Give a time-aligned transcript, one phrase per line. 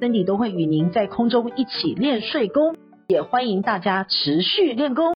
[0.00, 2.76] 身体都会与您在空中一起练睡功，
[3.08, 5.12] 也欢迎大家持续练功。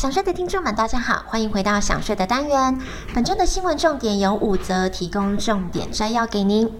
[0.00, 2.80] 想睡的听众们，大家好，欢迎回到想睡的单元。
[3.12, 6.72] 本周的新闻重点有五则，提供重点摘要给您。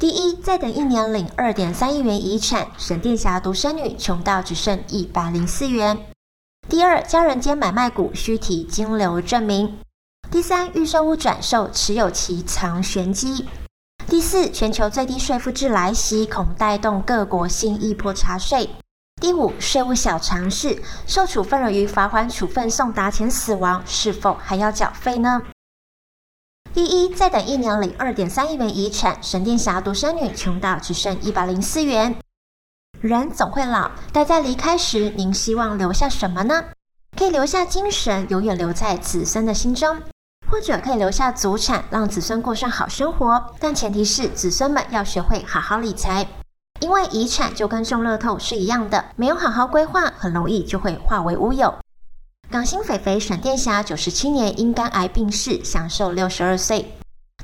[0.00, 5.98] 第一，再等一年领二点三亿元遗产，沈殿霞独生女穷到只剩一百零四元。
[6.68, 9.78] 第二，家人间买卖股需提金流证明。
[10.30, 13.44] 第三，预售屋转售持有期藏玄机。
[14.08, 18.70] 第四，全球最低税负制来袭，恐带动各国新一波查税。
[19.20, 25.42] 第五，税务小常识：受处分人于罚款处分送达前死亡，是否还要缴费呢？
[26.72, 32.14] 第一，再等一年领二点三亿元遗产，沈殿霞独生女穷到只剩一百零四元。
[33.00, 36.66] 人总会老，但在离开时，您希望留下什么呢？
[37.18, 40.00] 可以留下精神，永远留在子孙的心中。
[40.50, 46.26] 或者可以留下祖产，让子孙过上好生活，但前提是子孙们要学会好好理财，
[46.80, 51.74] 因为遗产就跟中乐透是一样的，没有好好规划，很容易就会化为乌有。
[52.48, 56.94] 港星菲菲闪电侠九十七年因肝癌病逝，享寿六十二岁。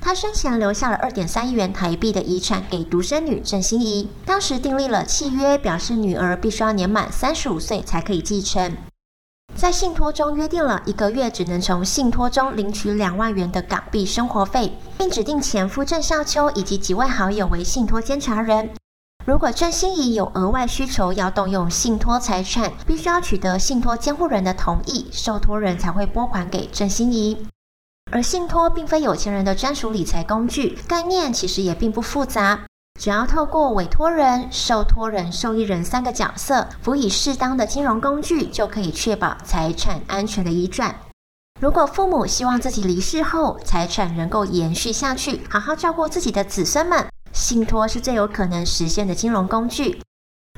[0.00, 8.77] 她生前留下了二点三亿元台币的遗产给独生女郑欣宜，当时订立了契约，表示女儿必须要年满三十五岁才可以继承。
[9.55, 18.70] 在信托中约定了一个月只能从信托中领取两万元的港币生活费，并指定前夫郑少秋以及几位好友为信托监察人。
[19.25, 27.46] 如果郑欣宜有额外需求要动用信托财产，必须要取得信托监护人的同意，受托人才会拨款给郑欣宜。
[28.11, 32.64] 而信托并非有钱人的专属理财工具，概念其实也并不复杂。
[33.01, 40.95] 只要透过委托人、受托人、受益人三个角色，辅以适当的金融工具，就可以确保财产安全的移转。
[41.61, 50.01] 如果父母希望自己离世后财产能够延续下去，好好照顾自己的子孙们，信托是最有可能实现的金融工具。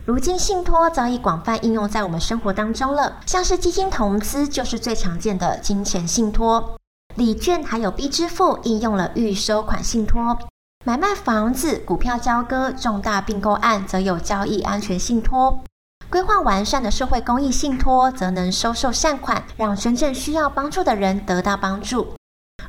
[0.05, 6.77] 如今，信托早已广泛应用在我们生活当中了，像是基金投资就是最常见的金钱信托，
[7.17, 10.37] 礼券还有 B 支付应用了预收款信托。
[10.87, 15.61] 买卖房子、股票交割、重大并购案，则有交易安全信托；
[16.11, 22.09] 规划完善的社会公益信托，则能收受善款，让真正需要帮助的人得到帮助。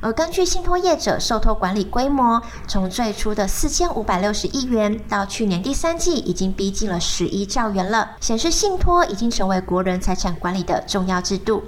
[0.00, 11.64] 而根据信托业者受托管理规模，从最初的四千五百六十亿元，到去年第三季已经逼近了十一兆元了，显示信托已经成为国人财产管理的重要制度。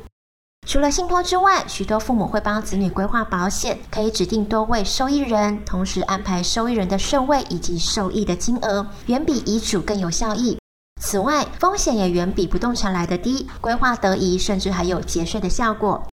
[0.69, 10.59] 除了信托之外，许多父母会帮子女规划保险，可以指定多位受益人，同时安排受益人的顺位以及受益的金额，远比遗嘱更有效益。
[11.01, 16.07] 此外，风险也远比不动产来得低，规划得宜，甚至还有节税的效果。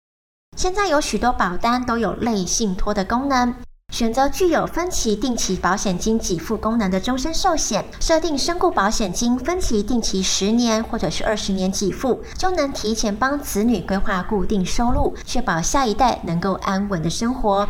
[0.56, 3.54] 现在有许多保单都有类信托的功能。
[3.96, 17.70] 选择具有分期定期保险金给付功能的终身寿险，设定身故保险金分期定期十年或者是二十年给付，就能提前帮子女规划固定收入，确保下一代能够安稳的生活。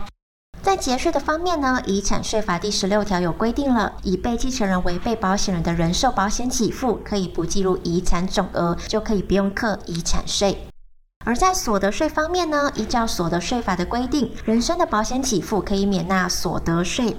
[0.63, 10.57] 在节税的方面呢，遗产税法第十六条有规定了，以被继承人为被保险人的人寿保险给付，可以不计入遗产总额，就可以不用课遗产税。
[11.25, 17.17] 而在所得税方面呢，依照所得税法的规定，人身的保险给付可以免纳所得税。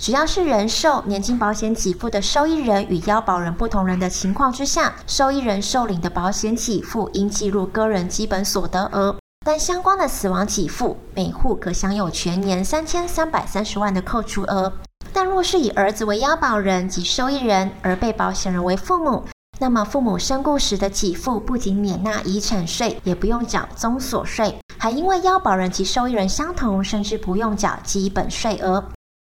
[0.00, 9.16] 只要是人寿年金保险给付的受益人与要保人不同人的情况之下，受益人受领的保险给付应计入个人基本所得额。
[9.44, 14.72] 但相关的死亡给付，每户可享有全年三千三百三十万的扣除额。
[15.12, 19.24] 但若是以儿子为要保人及受益人，而被保险人为父母。
[19.62, 28.82] 那么，父母身故时的给付不仅免纳遗产税，也不用缴综所税，还因为要保人及受益人相同，甚至不用缴基本税额。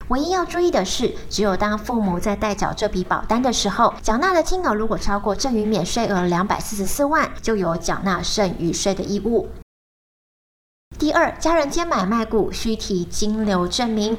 [0.08, 9.48] 唯一要注意的是，只有当父母在代缴这笔保单的时候，缴纳的金额如果超过赠与免税额两百四十四万，就有缴纳剩余税的义务。
[10.98, 14.18] 第二，家人间买卖股需提金流证明。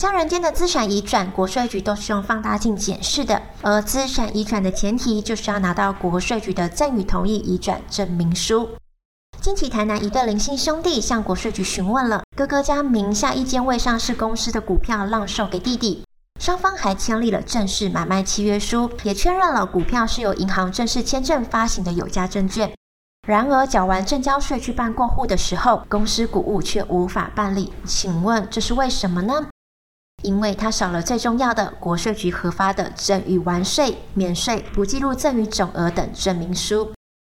[0.00, 3.40] 家人间的资产移转，国税局都是用放大镜检视的。
[3.62, 8.68] 而资产移转的前提，就是要拿到国税局的赠与同意移转证明书。
[9.40, 16.04] 近期台南一对林姓兄弟向国税局询问了哥哥将名下一间未上市公司的股票让售给弟弟，
[16.40, 22.70] 双方还签立了正式买卖契约书，也确认了股票是由银行正式签证发行的有价证券。
[23.26, 29.46] 然而，缴完证交税去办过户的时候公司股务却无法办理，请问这是为什么呢？
[30.24, 36.92] 因为它少了最重要的国税局核发的赠与完税、免税、不计入赠与总额等证明书。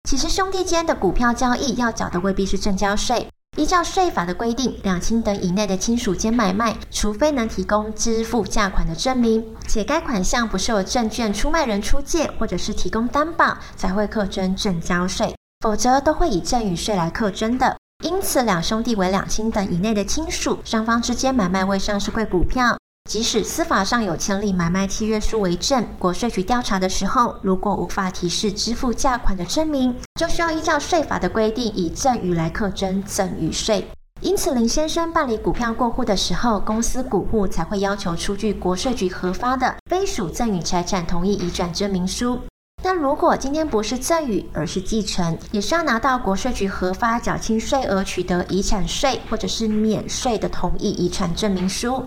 [0.08, 3.26] 其实兄弟间的股票交易要缴的未必是证交税。
[3.58, 17.78] 依照税法的规定，两亲等以内的亲属间买卖，除非能提供支付价款的证明，且该款项不是由证券出卖人出借，或者是提供担保，才会课征证交税，否则都会以赠与税来课征的。
[18.04, 22.76] 因此，两兄弟为两亲等以内的亲属，双方之间买卖未上市柜股票。
[23.08, 33.88] 即使司法上有签立买卖契约书为证，国税局调查的时候，如果无法提示支付价款的证明，就需要依照税法的规定，以赠与来课征赠与税。
[34.20, 42.40] 因此，林先生办理股票过户的时候，公司股户才会要求出具国税局核发的非属赠与财产同意移转证明书。
[42.86, 52.06] 那如果今天不是赠与，而是继承，也是要拿到国税局核发缴清税额、取得遗产税或者是免税的同意遗产证明书。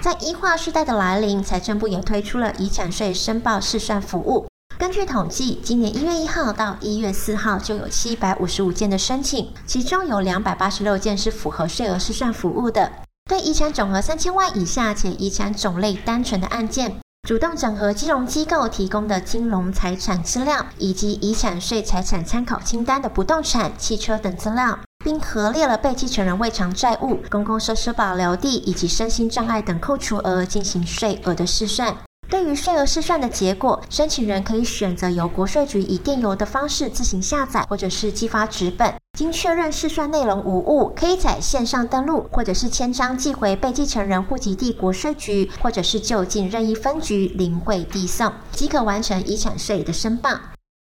[0.00, 4.46] 在一化世代的来临，财政部也推出了遗产税申报试算服务。
[4.78, 12.92] 根据统计，今年一月一号到一月四号就有七百五十五件的申请，其中有两百八十六件是符合税额试算服务的。
[13.28, 17.00] 对遗产总额三千万以下且遗产种类单纯的案件，
[17.30, 24.78] 主动整合金融机构提供的金融财产资料，以及遗产税财产参考清单的不动产、汽车等资料。
[25.04, 31.96] 并核列了被继承人未偿债务、公共设施保留地以及身心障碍等扣除额，进行税额的试算。
[32.28, 38.94] 对于税额试算的结果，申请人可以选择由国税局以电邮的方式自行下载，或者是寄发纸本。
[39.20, 50.30] 经确认试算内容无误，可以在线上登录，或者是签章寄回被继承人户籍地国税局，或者是就近任意分局临柜递送，即可完成遗产税的申报。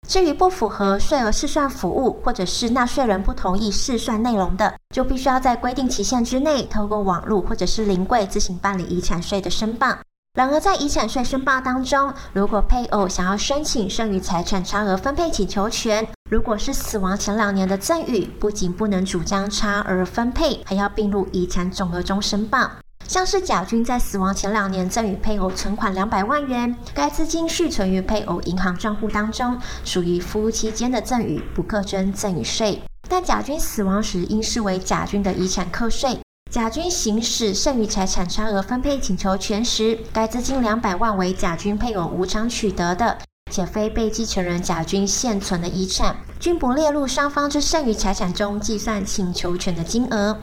[0.08, 9.96] 至于不符合税额试算服务，或者是纳税人不同意试算内容的，就必须要在规定期限之内，透过网络或者是临柜自行办理遗产税的申报。
[10.34, 22.72] 然而，在遗产税申报当中，如果配偶想要申请剩余财产差额分配请求权，如果是死亡前两年的赠与，不仅不能主张差额分配，还要并入遗产总额中申报。
[23.08, 32.82] 像是甲君在死亡前两年赠与配偶存款两百万元，该资金续存于配偶银行账户当中，属于夫妻间的赠与，不课征赠与税。
[33.08, 36.18] 但甲君死亡时应视为甲君的遗产课税。
[36.50, 43.20] 甲君行使剩余财产差额分配请求权时，该资金两百万为甲君配偶无偿取得的，
[43.54, 50.40] 且非被继承人甲军现存的遗产，均不列入双方之剩余财产中计算请求权的金额。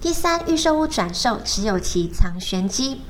[0.00, 3.02] 第三，预售屋转售持有其藏玄机。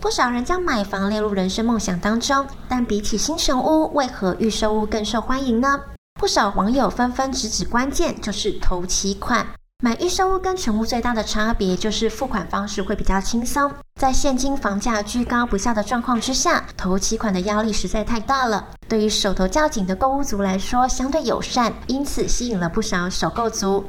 [0.00, 5.80] 不少人将买房列入人生梦想当中，但比起新成屋，为何预售屋更受欢迎呢？
[6.14, 9.46] 不少网友纷纷直指关键就是头期款。
[9.84, 13.70] 买预售屋跟成屋最大的差别就是付款方式会比较轻松。
[14.00, 18.66] 在现今房价居高不下的状况之下，头期款的压力实在太大了。
[18.88, 23.84] 对于手头较紧的购屋族来说，相对友善，因此吸引了不少首购族。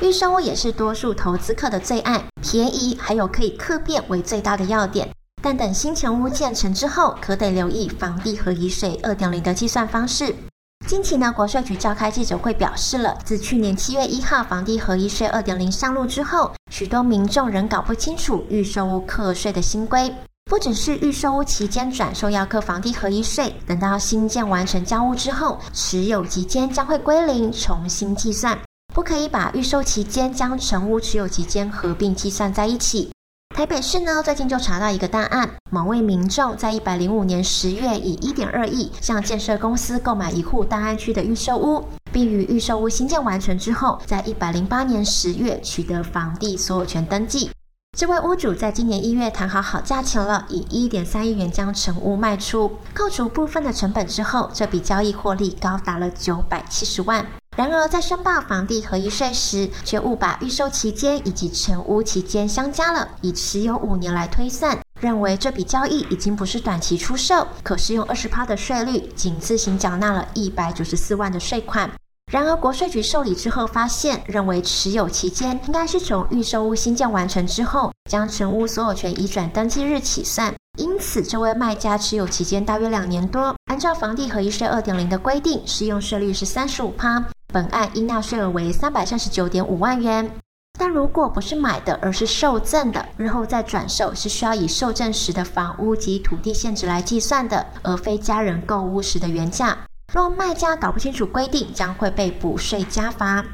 [0.00, 5.10] 预售屋也是多数投资客的最爱，便宜还有可以客变为最大的要点。
[5.42, 10.36] 但等新成屋建成之后，可得留意房地合一税二点零的计算方式。
[10.86, 20.12] 近期呢，国税局召开记者会表示了，自去年七月一号房地合一税二点零上路之后，许多民众仍搞不清楚预售屋课税的新规。
[20.50, 28.58] 不只是预售屋期间转售要课房地合一税，等到新建完成交屋之后，持有期间将会归零，重新计算。
[28.92, 33.10] 不可以把预售期间将成屋持有期间合并计算在一起。
[33.54, 47.50] 台北市呢，最近就查到一个大案，某位民众在一百零五年十月以一点二亿向建设公司购买一户大安区的预售屋，并于预售屋新建完成之后，在一百零八年十月取得房地所有权登记。
[47.96, 57.26] 这位屋主在今年一月谈好好价钱了，以一点三亿元将成屋卖出，扣除部分的成本之后，这笔交易获利高达了九百七十万。
[57.54, 71.90] 然而，在申报房地合一税时，却误把预售期间以及成屋期间相加了，以持有五年来推算，认为这笔交易已经不是短期出售，可适用二十趴的税率，仅自行缴纳了一百九十四万的税款。
[72.32, 80.54] 然而，国税局受理之后发现，认为持有期间应该是从预售屋新建完成之后，将成屋所有权移转登记日起算。
[80.78, 87.22] 因此，这位卖家持有期间大约两年多，按照房地合一税二点零的规定，适用税率是三十五趴。
[87.52, 90.30] 本案应纳税额为三百三十九点五万元。
[90.78, 99.76] 但如果不是买的，而是受赠的，日后再转售是需要以受赠时的房屋及土地现值来计算的，而非家人购屋时的原价。
[100.12, 103.44] 若卖家搞不清楚规定，将会被补税加罚。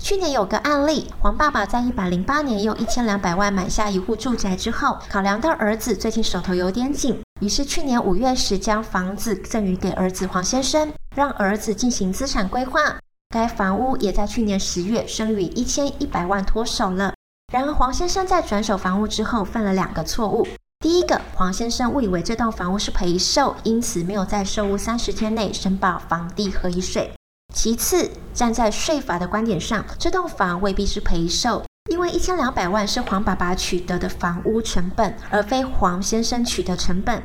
[0.00, 12.96] 去年有个案例，黄爸爸在一百零八年用一千两百万买下一户住宅之后，考量到儿子最近手头有点紧，于是去年五月时将房子赠予给儿子黄先生，让儿子进行资产规划。
[13.30, 17.12] 该房屋也在去年十月升于一千一百万脱手了。
[17.52, 20.46] 然而黄先生在转手房屋之后犯了两个错误。
[20.80, 27.12] 第一个，黄先生误以为这栋房屋是赔售，因此没有在售屋三十天内申报房地合一税。
[27.54, 37.22] 其次，站在税法的观点上，这栋房未必是赔售，因为一千两百万是黄爸爸取得的房屋成本，而非黄先生取得成本。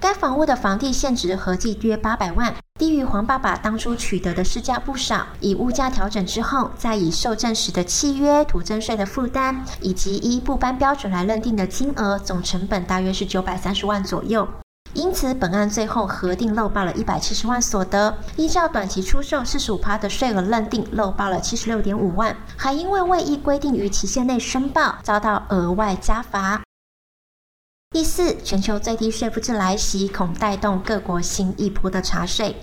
[0.00, 5.26] 该房屋的房地现值合计约八百万，低于黄爸爸当初取得的市价不少。
[5.40, 14.46] 以物价调整之后，再以受赠时的契约、土增税的负担，以及依不搬标准来认定的金额，总成本大约是九百三十万左右。
[14.94, 26.62] 因此，本案最后核定漏报了一百七十万所得，依照短期出售四十五趴的税额认定漏报了七十六点五万，还因为未依规定于期限内申报，遭到额外加罚。
[27.90, 32.54] 第四，全球最低税负制来袭，恐带动各国新一波的查税。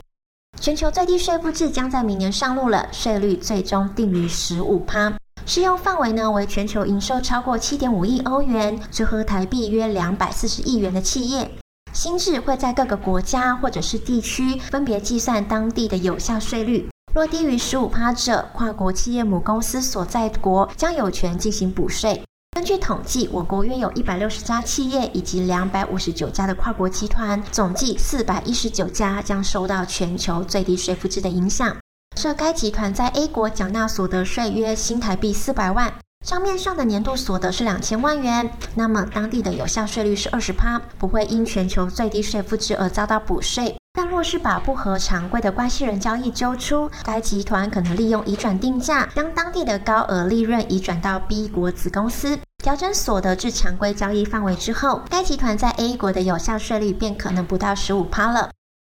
[0.61, 11.51] 全球最低税负制将在明年上路了，税率最终定于十五趴，适用范围呢为全球营收超过七点五亿欧元，折合台币约两百四十亿元的企业。
[11.91, 22.23] 新制会在各个国家或者是地区分别计算当地的有效税率，若低于十五趴者，跨国企业母公司所在国将有权进行补税。
[22.55, 31.75] 根据统计，我国约有一百六十家企业以及两百五十九家的跨国集团，总计四百一十九家将受到全球最低税负制的影响。
[32.15, 35.93] 设该集团在 A 国缴纳所得税约新台币四百万，
[36.25, 43.75] 账面上的年度所得是两千万元，那么当地的有效税率是二十趴，不会因全球最低税负制而遭到补税。
[43.95, 58.49] 但若是把不合常规的关系人交易揪出，该集团可能利用移转定价，将当地的高额利润移转到 B 国子公司，调整所得至常规交易范围之后，该集团在 A 国的有效税率便可能不到十五趴了。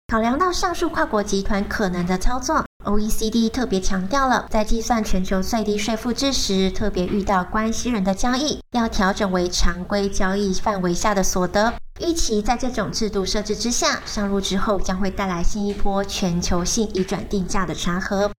[0.07, 11.73] 考量到上述跨国集团可能的操作，OECD 特别强调了，在计算全球最低税负制时，特别遇到关系人的交易，要调整为常规交易范围下的所得。
[11.99, 18.31] 预期在这种制度设置之下，上路之后将会带来新一波全球性移转定价的查核。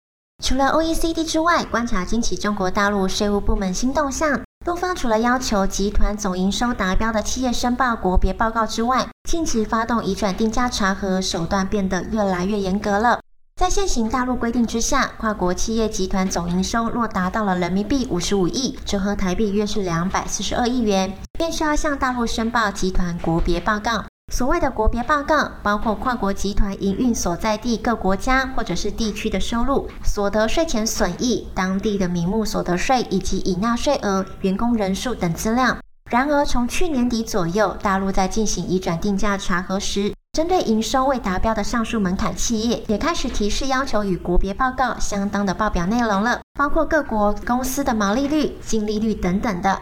[0.43, 13.19] 除了 OECD 之外，观察近期中国大陆税务部门新动向，陆方除了要求集团总营收达标的企业申报国别报告之外，近期发动移转定价查核手段变得越来越严格了。
[13.63, 24.03] 在现行大陆规定之下，跨国企业集团总营收若达到了人民币五十五亿，折合台币约是两百四十二亿元，便需要向大陆申报集团国别报告。
[24.33, 35.77] 所谓的国别报告，包括跨国集团营运所在地各国家或者是地区的收入、所得税前损益、当地的名目所得税以及已纳税额、员工人数等资料。
[36.09, 49.79] 然而，从去年底左右，大陆在进行移转定价查核时，针对营收未达标的上述门槛企业，也开始提示要求与国别报告相当的报表内容了，包括各国公司的毛利率、净利率等等的。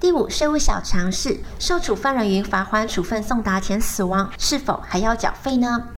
[0.00, 5.88] 第五，税务小常识：受处分人于罚款处分送达前死亡，是否还要缴费呢？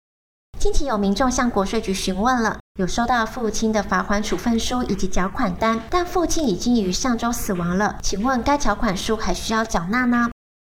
[0.59, 10.29] 近期有民众向国税局询问了，有收到父亲的罚款处分书以及缴款单，但父亲已经于上周死亡了，请问该缴款书还需要缴纳呢？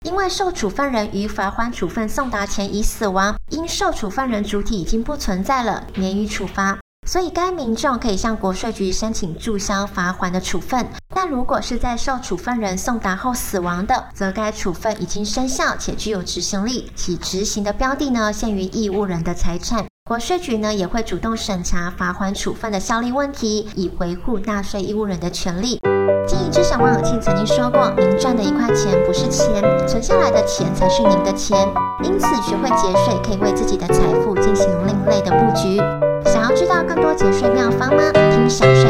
[0.05, 6.77] 因为受处分人于罚锾处分送达前已死亡，因受处分人主体已经不存在了，免予处罚，
[7.07, 10.87] 所以该民众可以向国税局申请注销罚锾的处分。
[11.13, 19.85] 但如果是在受处分人送达后死亡的，则该处分已经生效且具有执行力，其执行的标的呢，限于义务人的财产。
[20.07, 25.81] 国税局呢也会主动审查罚款处分的效力问题，以维护纳税义务人的权利。
[26.25, 31.57] 经营之神王永庆曾经说过：“您赚的一块钱不是钱，存下来的钱才是您的钱。”
[32.01, 35.75] 因此，学会节税可以为自己的财富进行另类的布局。
[36.23, 38.09] 想要知道更多节税妙方吗？
[38.13, 38.85] 听小税